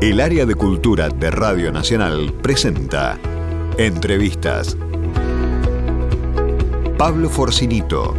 [0.00, 3.18] El área de cultura de Radio Nacional presenta
[3.78, 4.76] Entrevistas.
[6.96, 8.14] Pablo Forcinito.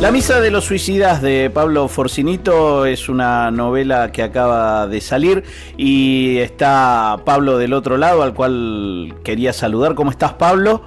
[0.00, 5.42] La Misa de los Suicidas de Pablo Forcinito es una novela que acaba de salir
[5.76, 9.96] y está Pablo del otro lado al cual quería saludar.
[9.96, 10.82] ¿Cómo estás Pablo?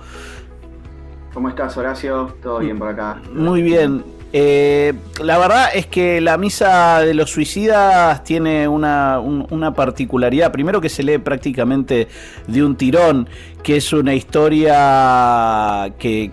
[1.34, 2.38] ¿Cómo estás Horacio?
[2.42, 3.22] ¿Todo bien por acá?
[3.34, 4.02] Muy bien.
[4.32, 4.94] Eh,
[5.24, 10.52] la verdad es que la misa de los suicidas tiene una, particularidad.
[10.52, 12.08] Primero que se lee prácticamente
[12.48, 13.28] de un tirón,
[13.64, 16.32] que es una historia que,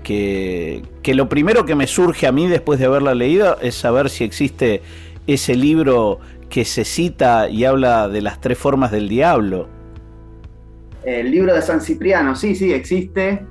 [1.02, 4.24] que, lo primero que me surge a mí después de haberla leído es saber si
[4.24, 4.82] existe
[5.26, 6.20] ese libro
[6.50, 9.68] que se cita y habla de las tres formas del diablo.
[11.04, 13.46] El libro de San Cipriano, sí, sí, existe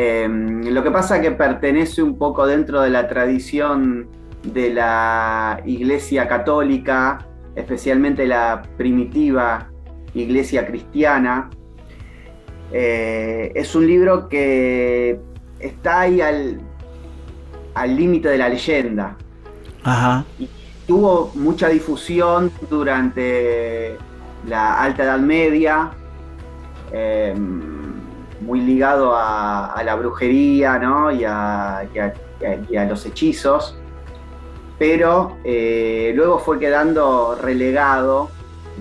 [0.00, 4.06] Em, lo que pasa es que pertenece un poco dentro de la tradición
[4.44, 7.18] de la Iglesia Católica,
[7.56, 9.68] especialmente la primitiva
[10.14, 11.50] Iglesia Cristiana.
[12.70, 15.18] Eh, es un libro que
[15.58, 16.60] está ahí al
[17.96, 19.16] límite de la leyenda.
[20.38, 20.48] Y
[20.86, 23.96] tuvo mucha difusión durante
[24.46, 25.90] la Alta Edad Media.
[26.92, 27.77] Em,
[28.40, 30.80] muy ligado a, la brujería
[31.12, 33.78] y, a, los hechizos,
[34.78, 38.30] pero eh, luego fue quedando relegado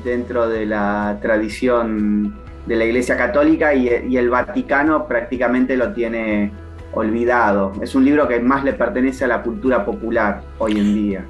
[0.04, 2.36] dentro de la tradición
[2.66, 6.52] de la Iglesia Católica y el Vaticano prácticamente lo tiene
[6.94, 7.74] olvidado.
[7.82, 11.26] Es un libro que más le pertenece a la cultura popular hoy en día.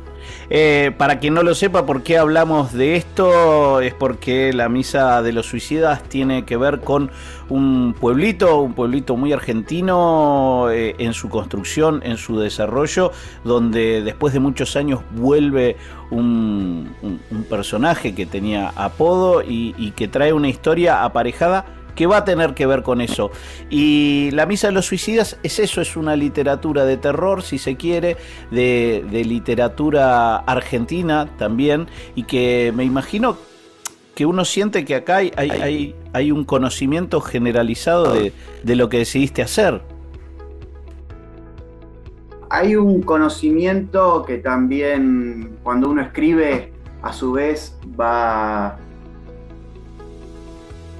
[0.49, 5.21] Eh, para quien no lo sepa por qué hablamos de esto, es porque la Misa
[5.21, 7.11] de los Suicidas tiene que ver con
[7.49, 13.11] un pueblito, un pueblito muy argentino eh, en su construcción, en su desarrollo,
[13.43, 15.77] donde después de muchos años vuelve
[16.11, 16.95] un,
[17.49, 22.65] personaje que tenía apodo y que trae una historia aparejada que va a tener que
[22.67, 23.31] ver con eso.
[23.69, 27.75] Y La Misa de los Suicidas es eso, es una literatura de terror, si se
[27.75, 28.15] quiere,
[28.51, 33.37] de, literatura argentina también, y que me imagino
[34.13, 38.31] que uno siente que acá hay, hay, hay, un conocimiento generalizado de,
[38.63, 39.81] de lo que decidiste hacer.
[42.49, 46.71] Hay un conocimiento que también cuando uno escribe,
[47.01, 48.77] a su vez va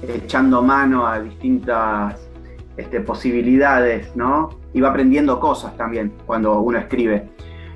[0.02, 2.28] echando mano a distintas
[2.76, 4.50] este, posibilidades, ¿no?
[4.72, 7.28] Y va aprendiendo cosas también cuando uno escribe.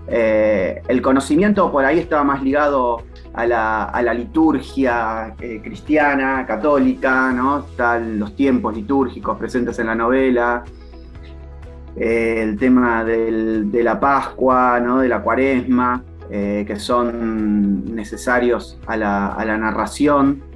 [0.08, 3.02] Eh, el conocimiento por ahí estaba más ligado
[3.34, 7.60] a la, liturgia eh, cristiana, católica, ¿no?
[7.60, 10.64] Están los tiempos litúrgicos presentes en la novela,
[11.96, 15.00] eh, el tema de la Pascua, ¿no?
[15.00, 20.51] de la Cuaresma, que son necesarios a la narración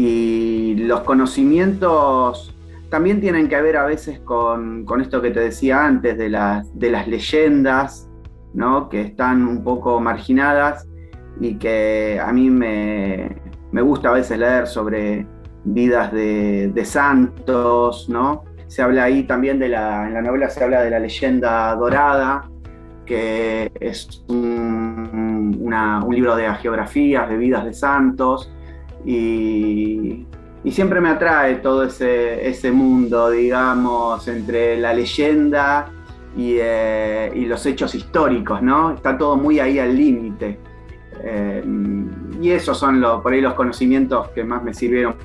[0.00, 2.54] y los conocimientos
[2.88, 7.08] también tienen que ver a veces con, esto que te decía antes, de, de las
[7.08, 8.08] leyendas,
[8.54, 8.88] ¿no?
[8.88, 10.86] que están un poco marginadas
[11.40, 13.40] y que a mí me,
[13.72, 15.26] gusta a veces leer sobre
[15.64, 18.44] vidas de, santos, ¿no?
[18.68, 22.48] Se habla ahí también de la, en la novela se habla de la leyenda dorada,
[23.04, 28.52] que es un, un libro de geografías, de vidas de santos,
[29.04, 30.24] y,
[30.70, 35.90] siempre me atrae todo ese, mundo, digamos, entre la leyenda
[36.36, 38.92] eh, y, los hechos históricos, ¿no?
[38.92, 40.58] Está todo muy ahí al límite.
[41.24, 41.64] Eh,
[42.40, 45.16] y esos son por ahí los conocimientos que más me sirvieron.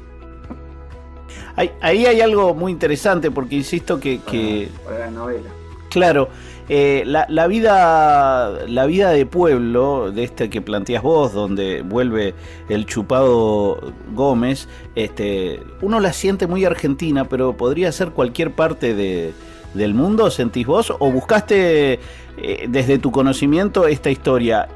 [1.55, 4.69] Ahí, hay algo muy interesante porque insisto que...
[4.99, 5.49] la novela.
[5.93, 6.27] Claro,
[6.69, 12.33] eh, la, vida, la vida de pueblo, de este que planteas vos, donde vuelve
[12.67, 19.35] el chupado Gómez, este, uno la siente muy argentina, pero podría ser cualquier parte de,
[19.75, 20.91] del mundo, ¿sentís vos?
[20.97, 21.99] ¿O buscaste
[22.37, 24.67] eh, desde tu conocimiento esta historia?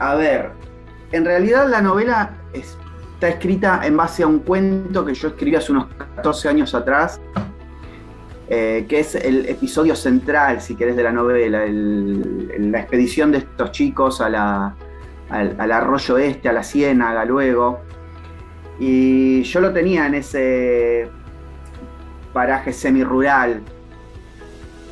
[0.00, 0.50] A ver,
[1.12, 5.72] en realidad la novela está escrita en base a un cuento que yo escribí hace
[5.72, 7.18] unos 14 años atrás
[8.50, 13.72] eh, que es el episodio central, si querés, de la novela, la expedición de estos
[13.72, 14.34] chicos al,
[15.28, 17.80] arroyo este, a la ciénaga luego.
[18.80, 21.10] Y yo lo tenía en ese
[22.32, 23.60] paraje semirural.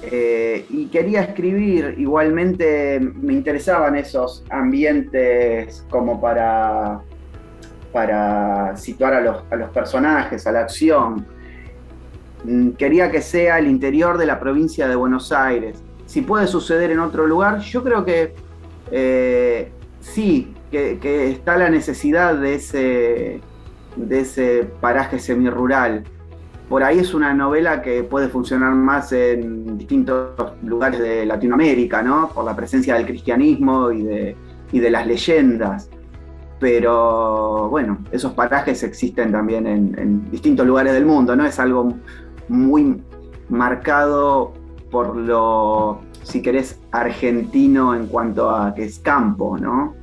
[0.02, 7.00] Eh, y quería escribir, igualmente me interesaban esos ambientes como para,
[7.90, 11.35] para situar a los, a los personajes, a la acción
[12.76, 15.82] quería que sea el interior de la provincia de Buenos Aires.
[16.06, 18.34] Si puede suceder en otro lugar, yo creo que
[18.90, 19.70] eh,
[20.00, 23.40] sí, que, está la necesidad de ese,
[23.96, 26.04] de ese paraje semirural.
[26.68, 30.30] Por ahí es una novela que puede funcionar más en distintos
[30.62, 32.28] lugares de Latinoamérica, ¿no?
[32.28, 34.36] Por la presencia del cristianismo y de,
[34.72, 35.88] y de las leyendas.
[36.58, 41.44] Pero bueno, esos parajes existen también en, en distintos lugares del mundo, ¿no?
[41.44, 41.94] Es algo
[42.48, 43.02] muy
[43.48, 44.52] marcado
[44.90, 49.94] por lo, si querés, argentino en cuanto a que es campo, ¿no?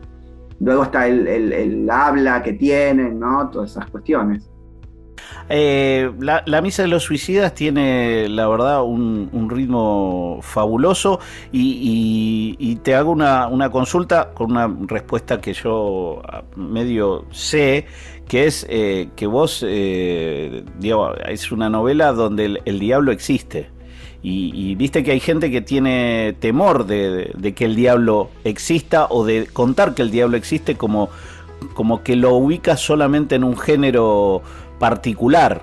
[0.60, 3.50] Luego está el, habla que tienen, ¿no?
[3.50, 4.50] Todas esas cuestiones.
[5.50, 11.20] Eh, la, Misa de los Suicidas tiene, la verdad, un, ritmo fabuloso
[11.52, 17.86] y, te hago una, consulta con una respuesta que yo ah, medio sé,
[18.28, 20.64] que es eh, que vos, eh,
[21.28, 23.74] es una novela donde el diablo existe.
[24.26, 29.48] Y, viste que hay gente que tiene temor de, que el diablo exista o de
[29.48, 31.10] contar que el diablo existe como,
[31.74, 34.42] como que lo ubica solamente en un género
[34.84, 35.62] particular.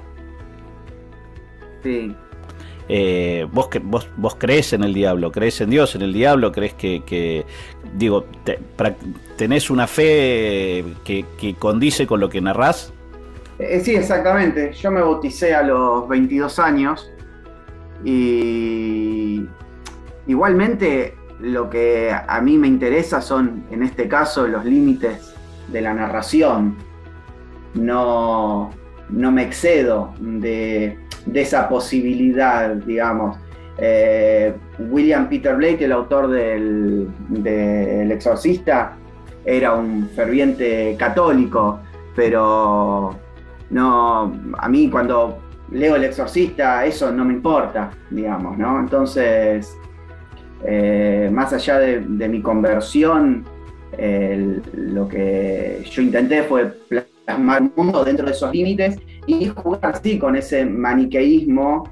[1.82, 2.17] Sí.
[2.88, 6.72] Eh, vos, vos, vos crees en el diablo, crees en Dios, en el diablo, crees
[6.72, 7.44] que,
[7.94, 8.25] digo,
[9.37, 12.94] tenés una fe que, que, condice con lo que narrás.
[13.58, 14.72] Eh, sí, exactamente.
[14.72, 17.11] Yo me bauticé a los 22 años
[18.02, 19.44] y
[20.28, 25.34] igualmente lo que a mí me interesa son, en este caso, los límites
[25.69, 26.78] de la narración.
[27.75, 28.80] No,
[29.32, 30.98] me excedo de,
[31.32, 33.38] esa posibilidad, digamos.
[33.78, 34.54] Eh,
[34.90, 38.96] William Peter Blake, el autor del, del Exorcista,
[39.44, 41.80] era un ferviente católico,
[42.14, 43.16] pero
[43.70, 45.38] no, a mí cuando
[45.70, 48.80] leo El Exorcista, eso no me importa, digamos, ¿no?
[48.80, 49.76] Entonces,
[50.64, 53.44] eh, más allá de, mi conversión,
[54.74, 56.72] lo que yo intenté fue
[57.31, 61.85] plasmar un mundo dentro de esos límites y jugar así con ese maniqueísmo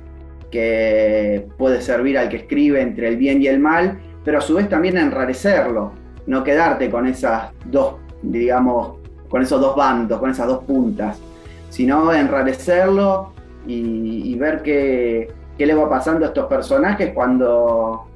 [0.51, 4.55] que puede servir al que escribe entre el bien y el mal, pero a su
[4.55, 5.93] vez también enrarecerlo,
[6.27, 8.99] no quedarte con esas dos, digamos,
[9.29, 11.21] con esos dos bandos, con esas dos puntas,
[11.69, 13.33] sino enrarecerlo
[13.67, 18.07] y, ver qué, le va pasando a estos personajes cuando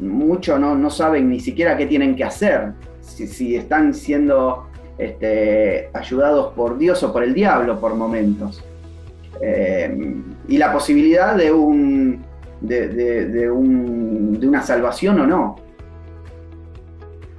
[0.00, 4.67] muchos no, saben ni siquiera qué tienen que hacer, si, están siendo
[4.98, 8.62] este, ayudados por Dios o por el diablo por momentos.
[9.40, 10.16] Eh,
[10.48, 12.24] y la posibilidad de, un,
[12.60, 15.56] de, un, de una salvación o no.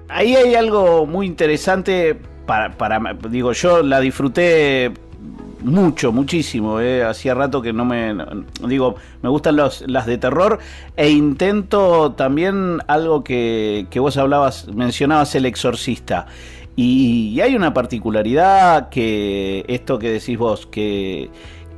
[0.08, 4.92] Ahí hay algo muy interesante para, para, digo, yo la disfruté
[5.62, 6.80] mucho, muchísimo.
[6.80, 7.04] Eh.
[7.04, 8.16] Hacía rato que no me.
[8.68, 10.60] digo, me gustan los, las de terror.
[10.96, 16.28] E intento también algo que, que vos hablabas, mencionabas el exorcista.
[16.82, 21.30] Y hay una particularidad que esto que decís vos, que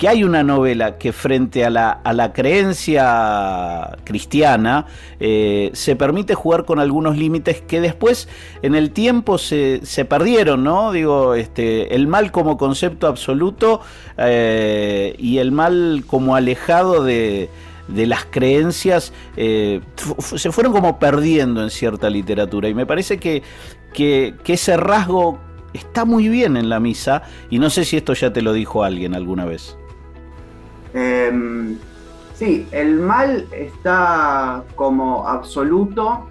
[0.02, 4.88] que hay una novela que frente a la, a la creencia cristiana
[5.20, 8.28] eh, se permite jugar con algunos límites que después
[8.64, 10.92] en el tiempo se, se perdieron, ¿no?
[10.92, 13.82] Digo, este, el mal como concepto absoluto
[14.18, 17.52] eh, y el mal como alejado de,
[17.88, 19.82] de las creencias eh,
[20.18, 23.44] se fueron como perdiendo en cierta literatura y me parece que,
[23.94, 25.40] que, ese rasgo
[25.74, 28.84] está muy bien en la misa y no sé si esto ya te lo dijo
[28.84, 29.78] alguien alguna vez.
[30.94, 31.78] Em,
[32.34, 36.28] sí, el mal está como absoluto,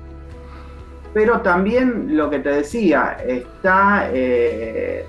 [1.14, 5.07] pero también lo que te decía, está, eh,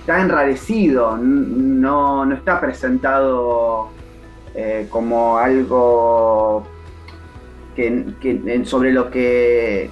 [0.00, 3.88] está enrarecido, no, está presentado
[4.54, 6.66] eh, como algo
[7.74, 9.90] que, sobre lo que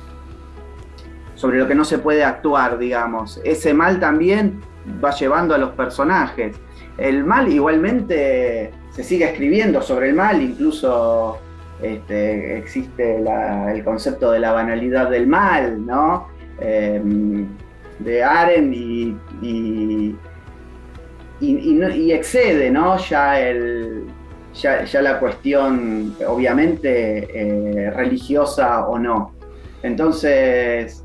[1.36, 3.40] sobre lo que no se puede actuar, digamos.
[3.44, 4.60] Ese mal también
[5.02, 6.56] va llevando a los personajes
[6.98, 11.38] el mal igualmente se sigue escribiendo sobre el mal, incluso
[11.82, 16.28] este, existe el concepto de la banalidad del mal, ¿no?
[16.58, 17.46] Em,
[17.98, 19.14] de Aren y,
[22.12, 22.96] excede, ¿no?
[22.96, 23.34] Ya,
[25.02, 29.34] la cuestión, obviamente, eh, religiosa o no.
[29.82, 31.04] Entonces,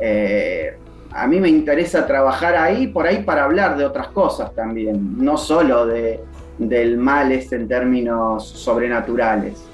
[0.00, 0.76] eh,
[1.12, 5.38] a mí me interesa trabajar ahí, por ahí para hablar de otras cosas también, no
[5.38, 6.20] solo de,
[6.58, 9.64] del mal este en términos sobrenaturales.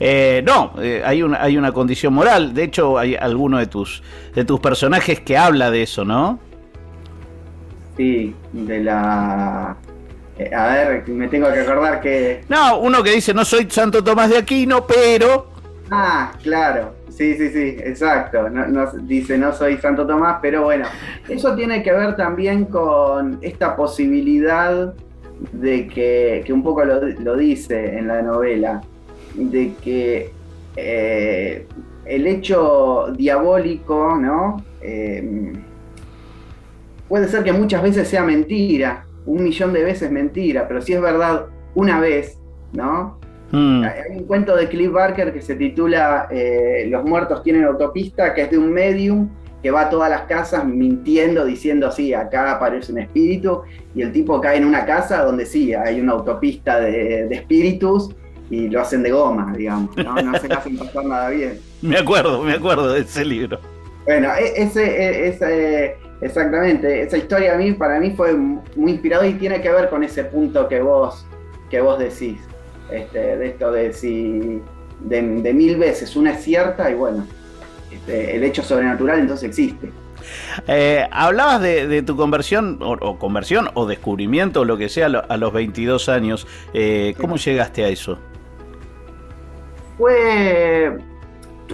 [0.00, 2.54] Eh, no, eh, hay, una, hay una condición moral.
[2.54, 4.02] De hecho, hay alguno de tus,
[4.34, 6.38] de tus personajes que habla de eso, ¿no?
[7.96, 9.76] Sí, de la...
[10.38, 12.44] Eh, a ver, me tengo que acordar que...
[12.48, 15.50] No, uno que dice, no soy Santo Tomás de Aquino, pero...
[15.90, 18.46] Ah, claro, sí, sí, sí, exacto.
[19.02, 20.86] dice, no soy Santo Tomás, pero bueno,
[21.28, 24.94] eso tiene que ver también con esta posibilidad
[25.52, 28.80] de que, que un poco lo, dice en la novela,
[29.34, 30.30] de que
[30.76, 31.66] eh,
[32.04, 34.64] el hecho diabólico, ¿no?
[34.80, 35.52] Eh,
[37.08, 41.00] puede ser que muchas veces sea mentira, un millón de veces mentira, pero si es
[41.00, 42.38] verdad una vez,
[42.72, 43.18] ¿no?
[43.50, 43.82] Hmm.
[43.82, 48.42] Hay un cuento de Cliff Barker que se titula eh, Los muertos tienen autopista, que
[48.42, 49.28] es de un medium
[49.62, 53.62] que va a todas las casas mintiendo, diciendo, sí, acá aparece un espíritu,
[53.94, 58.14] y el tipo cae en una casa donde sí, hay una autopista de, espíritus
[58.50, 61.58] y lo hacen de goma, digamos, no, no se hacen pasar nada bien.
[61.82, 63.58] Me acuerdo, me acuerdo de ese libro.
[64.04, 69.24] Bueno, e, ese, e, ese, exactamente, esa historia a mí, para mí fue muy inspirado
[69.24, 71.26] y tiene que ver con ese punto que vos,
[71.68, 72.38] que vos decís,
[72.90, 74.62] este, de esto de si
[75.00, 77.26] de, mil veces una es cierta y bueno,
[77.90, 79.90] este, el hecho sobrenatural entonces existe.
[80.66, 85.52] Eh, hablabas de, tu conversión o, conversión o descubrimiento o lo que sea a los
[85.52, 86.46] 22 años.
[86.74, 88.18] Eh, ¿Cómo llegaste a eso?
[89.96, 90.98] Fue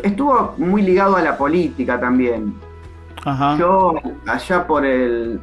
[0.02, 2.54] estuvo muy ligado a la política también.
[3.58, 3.94] Yo
[4.26, 5.40] allá por el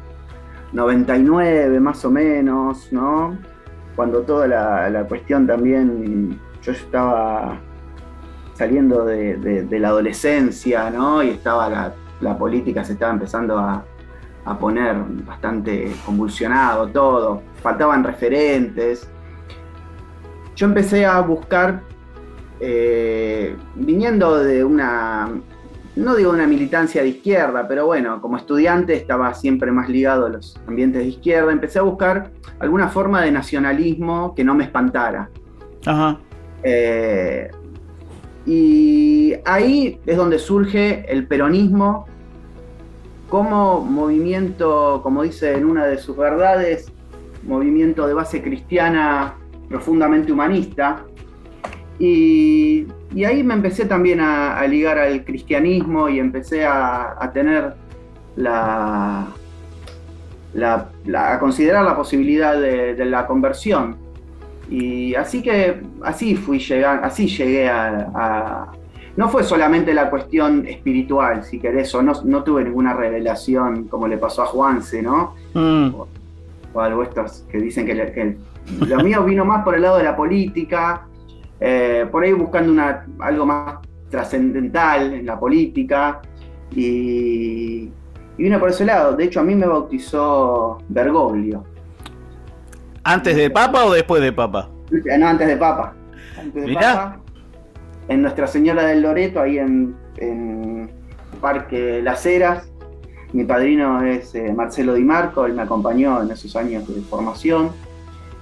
[0.72, 3.36] 99 más o menos, ¿no?
[3.96, 7.58] Cuando toda la, cuestión también, yo estaba
[8.54, 11.22] saliendo de, la adolescencia, ¿no?
[11.22, 13.84] Y estaba la, política se estaba empezando a,
[14.44, 14.96] a, poner
[15.26, 19.08] bastante convulsionado todo, faltaban referentes.
[20.54, 21.82] Yo empecé a buscar
[22.64, 25.28] eh, viniendo de una,
[25.96, 30.30] no digo una militancia de izquierda, pero bueno, como estudiante estaba siempre más ligado a
[30.30, 35.28] los ambientes de izquierda, empecé a buscar alguna forma de nacionalismo que no me espantara.
[36.62, 37.50] Eh,
[38.46, 42.06] y ahí es donde surge el peronismo
[43.28, 46.92] como movimiento, como dice en una de sus verdades,
[47.44, 49.34] movimiento de base cristiana
[49.68, 51.04] profundamente humanista,
[51.98, 52.86] y,
[53.24, 57.74] ahí me empecé también a, ligar al cristianismo y empecé a, tener
[58.36, 59.28] la,
[61.14, 63.96] a considerar la posibilidad de, la conversión.
[64.70, 68.70] Y así que así fui llegar, así llegué a,
[69.16, 74.08] no fue solamente la cuestión espiritual, si querés, o no, no tuve ninguna revelación como
[74.08, 75.34] le pasó a Juanse, ¿no?
[75.52, 75.94] Mm.
[75.94, 78.36] O, algo estos que dicen que, que,
[78.86, 81.06] lo mío vino más por el lado de la política,
[81.64, 83.78] eh, por ahí buscando una, algo más
[84.10, 86.20] trascendental en la política
[86.72, 87.88] y,
[88.36, 89.14] y vino por ese lado.
[89.14, 91.64] De hecho, a mí me bautizó Bergoglio.
[93.04, 94.68] ¿Antes de Papa o después de Papa?
[94.90, 95.94] No, antes de Papa.
[96.36, 97.20] Antes de Papa.
[98.08, 100.90] En Nuestra Señora del Loreto, ahí en, en
[101.40, 102.72] Parque Las Heras.
[103.32, 107.70] Mi padrino es eh, Marcelo Di Marco, él me acompañó en esos años de formación.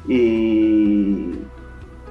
[0.08, 1.34] Y,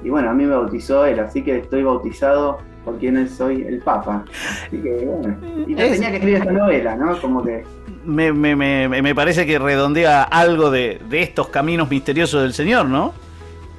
[0.02, 3.78] y bueno, a mí me bautizó él, así que estoy bautizado por quien soy el
[3.80, 4.24] Papa.
[4.66, 7.20] Así que bueno, y tenía que escribir esta novela, ¿no?
[7.20, 7.64] Como que...
[8.04, 12.86] Me, me, me, me parece que redondea algo de, de, estos caminos misteriosos del Señor,
[12.86, 13.12] ¿no?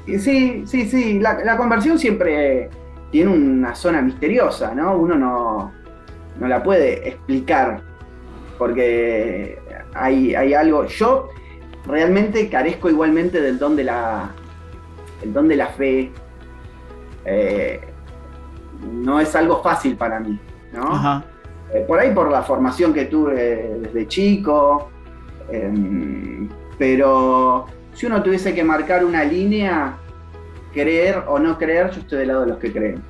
[0.05, 1.19] Sí, sí, sí.
[1.19, 2.69] La, la, conversión siempre
[3.11, 4.95] tiene una zona misteriosa, ¿no?
[4.95, 5.71] Uno no,
[6.39, 7.81] no la puede explicar
[8.57, 9.57] porque
[9.95, 10.85] hay, hay algo.
[10.85, 11.29] Yo
[11.87, 14.31] realmente carezco igualmente del don de la,
[15.21, 16.11] el don de la fe
[17.25, 17.79] eh,
[18.91, 20.39] no es algo fácil para mí,
[20.73, 21.23] ¿no?
[21.73, 24.89] Eh, por ahí por la formación que tuve desde chico,
[25.49, 29.97] em, pero si uno tuviese que marcar una línea,
[30.73, 33.03] creer o no creer, yo estoy del lado de los que creen.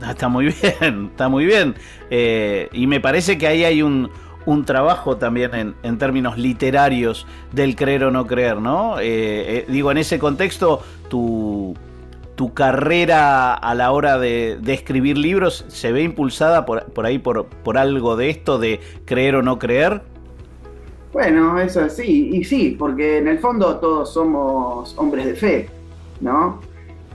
[0.00, 1.74] Ah, está muy bien, está muy bien.
[2.10, 4.10] Eh, y me parece que ahí hay un,
[4.46, 8.98] un trabajo también en, términos literarios del creer o no creer, ¿no?
[8.98, 11.74] Eh, eh, digo, en ese contexto, tu,
[12.34, 17.78] tu carrera a la hora de, escribir libros se ve impulsada por, ahí por, por,
[17.78, 20.02] algo de esto de creer o no creer.
[21.12, 25.68] Bueno, eso sí, y sí, porque en el fondo todos somos hombres de fe,
[26.20, 26.60] ¿no?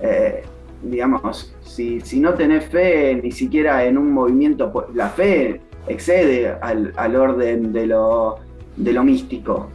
[0.01, 0.43] Eh,
[0.84, 7.15] digamos, si, si no tenés fe ni siquiera en un movimiento, la fe excede al,
[7.15, 8.38] orden de lo,
[8.75, 9.70] de lo místico.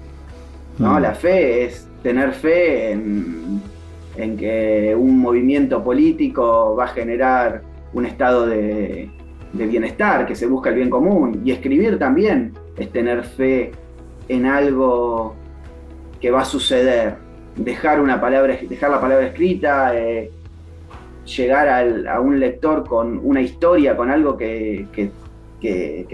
[0.79, 0.99] ¿no?
[0.99, 1.03] Mm.
[1.03, 3.63] La fe es tener fe en,
[4.37, 9.11] que un movimiento político va a generar un estado de,
[9.53, 11.43] bienestar, que se busca el bien común.
[11.45, 13.73] Y escribir también es tener fe
[14.29, 15.35] en algo
[16.21, 17.17] que va a suceder.
[17.57, 20.31] Dejar, una palabra, dejar la palabra escrita, eh,
[21.25, 21.69] llegar
[22.09, 24.87] a un lector con una historia, con algo que,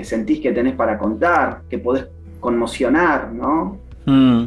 [0.03, 2.07] sentís que tenés para contar, que podés
[2.41, 3.79] conmocionar, ¿no?
[4.07, 4.45] Mm.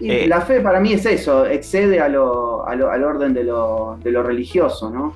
[0.00, 3.98] Y eh, la fe para mí es eso, excede a lo, al orden de lo,
[4.22, 5.14] religioso, ¿no?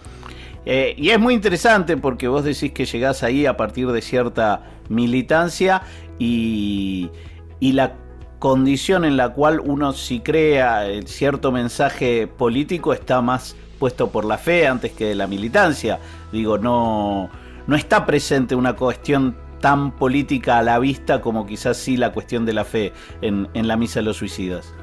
[0.64, 4.62] Eh, y es muy interesante porque vos decís que llegás ahí a partir de cierta
[4.88, 5.82] militancia
[6.18, 7.10] y,
[7.58, 7.94] y la
[8.38, 14.38] condición en la cual uno si crea cierto mensaje político está más puesto por la
[14.38, 15.98] fe antes que de la militancia.
[16.32, 17.30] Digo, no,
[17.68, 22.46] no está presente una cuestión tan política a la vista como quizás sí la cuestión
[22.46, 24.74] de la fe en, la misa de los suicidas.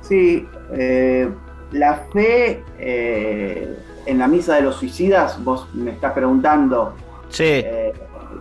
[0.00, 1.28] Sí, eh,
[1.72, 3.76] la fe eh,
[4.06, 6.94] en la misa de los suicidas, vos me estás preguntando.
[7.30, 7.44] Sí.
[7.44, 7.92] Eh,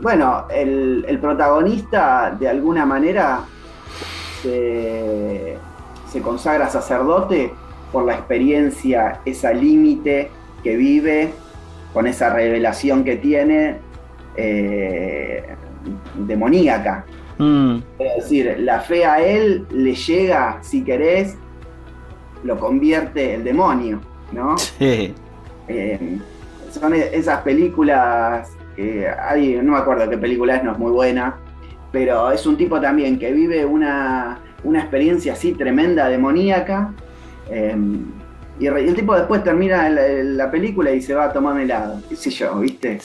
[0.01, 3.41] bueno, el, el, protagonista de alguna manera
[4.43, 5.57] se,
[6.07, 7.51] se consagra sacerdote
[7.91, 10.29] por la experiencia, esa límite
[10.63, 11.33] que vive,
[11.93, 13.77] con esa revelación que tiene
[14.35, 15.43] eh,
[16.15, 17.05] demoníaca.
[17.37, 17.77] Mm.
[17.99, 21.35] Es decir, la fe a él le llega, si querés,
[22.43, 24.57] lo convierte el demonio, ¿no?
[24.57, 25.13] Sí.
[25.67, 26.17] Eh,
[26.71, 31.37] son esas películas que hay, no me acuerdo qué película es, no es muy buena,
[31.91, 36.93] pero es un tipo también que vive una, una experiencia así tremenda, demoníaca,
[37.49, 38.05] Em,
[38.59, 42.15] y el tipo después termina la, película y se va a tomar un helado, qué
[42.15, 42.99] sé yo, ¿viste?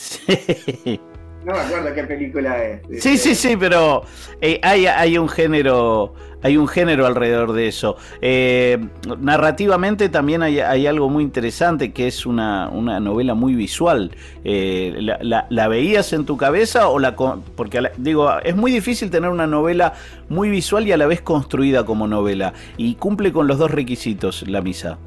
[1.45, 3.03] No me acuerdo qué película es.
[3.03, 4.03] Sí, sí, sí, pero
[4.41, 7.97] eh, hay, hay, un género, hay un género alrededor de eso.
[8.23, 8.79] Eh,
[9.19, 14.11] narrativamente también hay, algo muy interesante que es una, novela muy visual.
[14.43, 19.47] Eh, la, veías en tu cabeza o la porque digo es muy difícil tener una
[19.47, 19.93] novela
[20.31, 24.49] muy visual y a la vez construida como novela y cumple con los dos requisitos
[24.49, 24.99] la misa.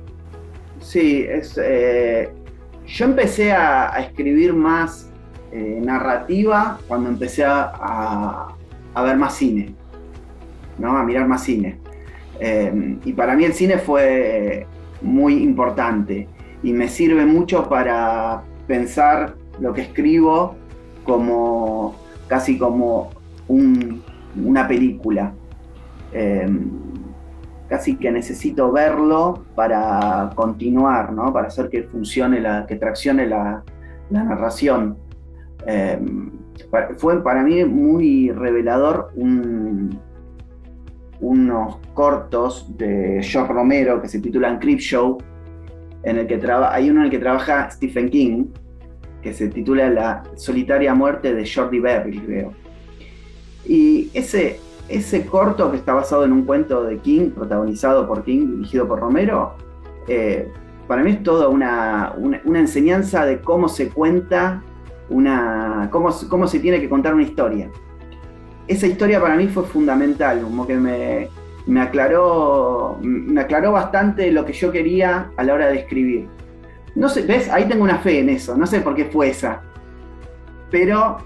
[0.88, 1.60] Sí, es,
[2.86, 5.12] yo empecé a escribir más
[5.52, 8.48] eh, narrativa cuando empecé a,
[8.96, 9.74] ver más cine,
[10.78, 10.98] ¿no?
[10.98, 11.78] a mirar más cine.
[12.40, 14.66] Eh, y para mí el cine fue
[15.02, 16.30] muy importante
[16.64, 20.56] y me sirve mucho para pensar lo que escribo
[21.04, 21.96] como
[22.28, 23.10] casi como
[23.50, 25.34] una película.
[26.14, 26.48] Eh,
[27.68, 31.34] casi que necesito verlo para continuar, ¿no?
[31.34, 33.64] para hacer que funcione, la, que traccione la,
[34.10, 34.98] narración.
[35.66, 36.32] Em,
[36.98, 39.12] fue para mí muy revelador
[41.20, 45.18] unos cortos de George Romero que se titulan Creep Show,
[46.04, 46.40] en el que
[46.72, 48.46] hay uno en el que trabaja Stephen King,
[49.22, 52.54] que se titula La solitaria muerte de Jordi Berry, creo.
[53.66, 58.58] Y ese, ese corto que está basado en un cuento de King, protagonizado por King,
[58.58, 59.56] dirigido por Romero,
[60.08, 60.52] eh,
[60.88, 64.64] para mí es toda una, una, enseñanza de cómo se cuenta
[65.10, 67.70] una, cómo, cómo se tiene que contar una historia.
[68.68, 71.30] Esa historia para mí fue fundamental, como que me,
[71.66, 76.30] me, aclaró, me aclaró bastante lo que yo quería a la hora de escribir.
[76.96, 77.50] No sé, ¿ves?
[77.50, 79.62] Ahí tengo una fe en eso, no sé por qué fue esa.
[80.72, 81.18] Pero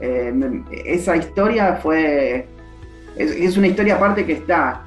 [0.00, 2.48] eh, esa historia fue.
[3.16, 4.84] Es, una historia aparte que está.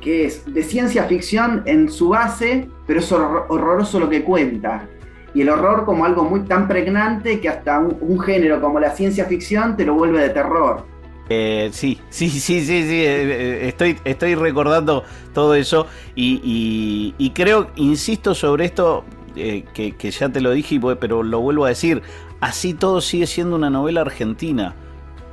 [0.00, 4.88] Que, es de ciencia ficción en su base, pero es horroroso lo que cuenta
[5.34, 9.24] y el horror como algo muy tan pregnante que hasta un, género como la ciencia
[9.26, 10.84] ficción te lo vuelve de terror.
[11.28, 15.04] Eh, sí, sí, sí, sí, sí, eh, eh, estoy, estoy recordando
[15.34, 19.04] todo eso y, creo, insisto sobre esto,
[19.34, 22.02] que, ya te lo dije, pero lo vuelvo a decir,
[22.40, 24.74] así todo sigue siendo una novela argentina.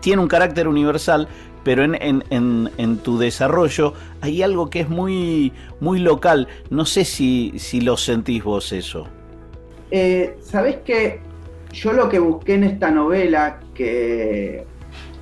[0.01, 1.27] Tiene un carácter universal,
[1.65, 6.47] pero en, tu desarrollo hay algo que es muy, muy local.
[6.69, 9.08] No sé si, lo sentís vos eso.
[9.89, 11.21] Eh, Sabés que
[11.73, 14.63] yo lo que busqué en esta novela, que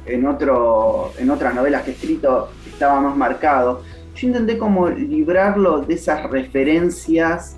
[0.06, 3.82] en, otro, en otras novelas que he escrito estaba más marcado,
[4.14, 7.56] yo intenté como librarlo de esas referencias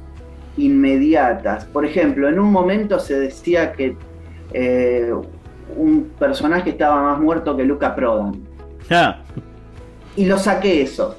[0.57, 1.65] inmediatas.
[1.65, 3.97] Por ejemplo, en un momento se decía que
[4.53, 5.11] eh,
[5.75, 8.44] un personaje estaba más muerto que Luca Prodan.
[8.89, 9.21] Ah.
[10.15, 11.17] Y lo saqué eso.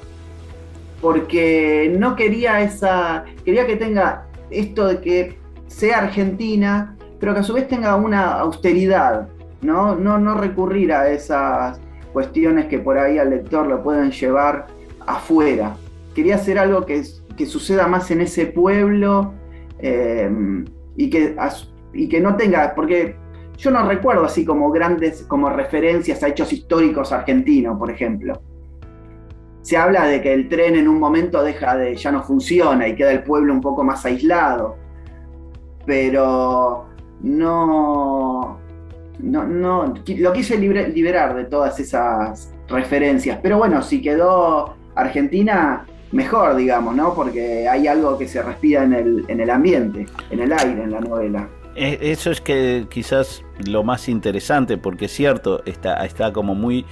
[1.00, 3.24] Porque no quería esa.
[3.44, 8.32] Quería que tenga esto de que sea argentina, pero que a su vez tenga una
[8.34, 9.28] austeridad,
[9.60, 9.94] ¿no?
[9.94, 11.80] No, no recurrir a esas
[12.12, 14.66] cuestiones que por ahí al lector lo pueden llevar
[15.06, 15.76] afuera.
[16.14, 17.02] Quería hacer algo que,
[17.36, 19.34] que suceda más en ese pueblo
[19.78, 20.30] eh,
[20.96, 21.36] y, que,
[21.92, 23.16] y que no tenga, porque
[23.56, 28.40] yo no recuerdo así como grandes, como referencias a hechos históricos argentinos, por ejemplo.
[29.62, 32.94] Se habla de que el tren en un momento deja de, ya no funciona y
[32.94, 34.86] queda el pueblo un poco más aislado
[35.86, 36.84] pero
[37.22, 38.58] no,
[39.20, 43.38] no, no lo quise liberar de todas esas referencias.
[43.40, 47.14] Pero bueno, si quedó Argentina, mejor, digamos, ¿no?
[47.14, 50.90] Porque hay algo que se respira en el, en el ambiente, en el aire, en
[50.90, 51.48] la novela.
[51.76, 56.86] Eh, eso es que quizás lo más interesante, porque es cierto, está, está como muy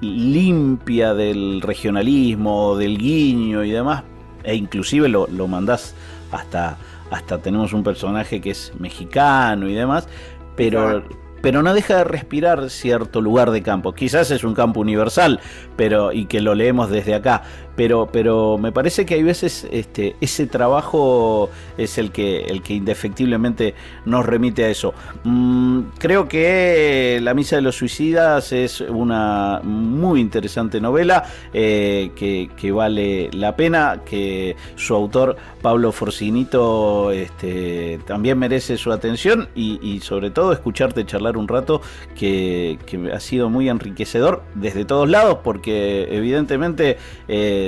[0.00, 4.04] limpia del regionalismo, del guiño y demás,
[4.44, 5.96] e inclusive lo, lo mandás
[6.30, 6.76] hasta,
[7.10, 10.08] hasta tenemos un personaje que es mexicano y demás,
[10.54, 11.02] pero,
[11.40, 13.92] pero no deja de respirar cierto lugar de campo.
[13.92, 15.40] Quizás es un campo universal,
[15.76, 17.42] pero y que lo leemos desde acá,
[17.76, 22.74] pero, pero me parece que hay veces este, ese trabajo es el que, el que
[22.74, 24.94] indefectiblemente nos remite a eso.
[25.24, 32.72] Mm, creo que La Misa de los Suicidas es una muy interesante novela eh, que,
[32.72, 40.30] vale la pena, que su autor Pablo Forcinito este, también merece su atención y, sobre
[40.30, 41.80] todo escucharte charlar un rato
[42.14, 46.98] que, que, ha sido muy enriquecedor desde todos lados porque evidentemente...
[47.28, 47.61] Eh,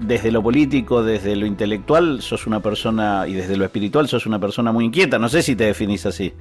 [0.00, 4.40] desde lo político, desde lo intelectual, sos una persona, y desde lo espiritual, sos una
[4.40, 5.18] persona muy inquieta.
[5.18, 6.32] No sé si te definís así.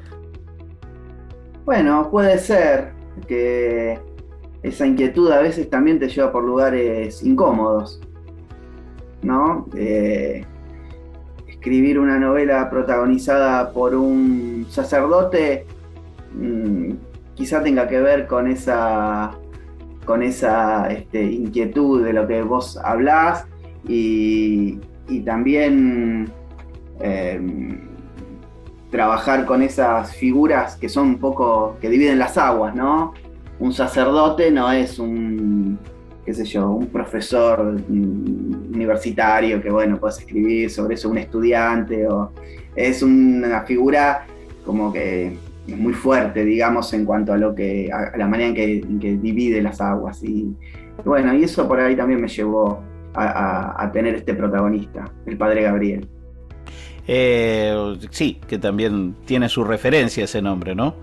[1.65, 2.93] Bueno, puede ser
[3.27, 3.99] que
[4.63, 8.01] esa inquietud a veces también te lleva por lugares incómodos,
[9.21, 9.67] ¿no?
[9.75, 10.45] Eh,
[11.47, 15.65] escribir una novela protagonizada por un sacerdote
[16.33, 16.91] mm,
[17.35, 19.31] quizá tenga que ver con esa
[20.07, 23.45] con esa este, inquietud de lo que vos hablás
[23.87, 24.79] y,
[25.25, 26.31] también
[26.99, 27.79] em,
[28.89, 33.13] trabajar con esas figuras que son un poco, que dividen las aguas, ¿no?
[33.59, 35.77] Un sacerdote no es un,
[36.25, 42.31] qué sé yo, un profesor universitario que, bueno, puedes escribir sobre eso, un estudiante, o
[42.75, 44.25] es una figura
[44.65, 45.37] como que
[45.67, 49.61] es muy fuerte, digamos, en cuanto a lo que a, la manera en que, divide
[49.61, 50.23] las aguas.
[50.23, 50.55] Y
[51.03, 52.81] bueno, y eso por ahí también me llevó
[53.13, 56.07] a, tener este protagonista, el padre Gabriel.
[57.07, 60.95] Eh, sí, que también tiene su referencia ese nombre, ¿no?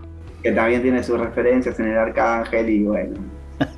[0.42, 3.16] Que también tiene sus referencias en el arcángel y bueno.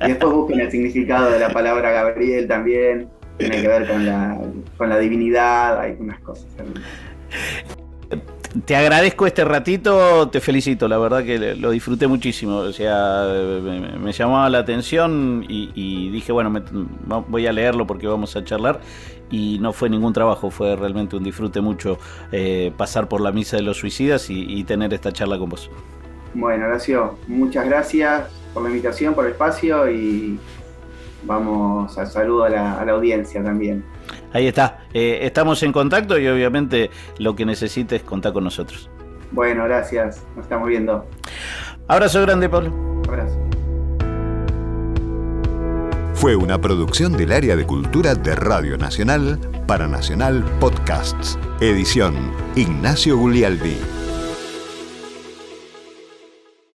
[0.01, 3.09] Y después busquen el significado de la palabra Gabriel también.
[3.37, 4.37] Tiene que ver con la,
[4.77, 6.47] con la divinidad, hay unas cosas.
[6.55, 6.83] También
[8.65, 12.57] te agradezco este ratito, te felicito, la verdad que lo disfruté muchísimo.
[12.57, 13.25] O sea,
[13.61, 16.53] me, llamaba la atención y, dije, bueno,
[17.27, 18.79] voy a leerlo porque vamos a charlar.
[19.29, 21.97] Y no fue ningún trabajo, fue realmente un disfrute mucho
[22.31, 25.69] eh, pasar por la misa de los suicidas y, tener esta charla con vos.
[26.33, 30.39] Bueno, Horacio, muchas gracias por la invitación, por el espacio y
[31.23, 33.83] vamos al saludo a la audiencia también.
[34.33, 34.79] Ahí está.
[34.93, 38.89] Eh, estamos en contacto y obviamente lo que necesites contar con nosotros.
[39.31, 40.23] Bueno, gracias.
[40.35, 41.05] Nos estamos viendo.
[41.87, 42.73] Abrazo grande, Pablo.
[43.07, 43.37] Abrazo.
[46.13, 51.37] Fue una producción del área de cultura de Radio Nacional para Nacional Podcasts.
[51.59, 53.96] Edición Ignacio Guglialbi.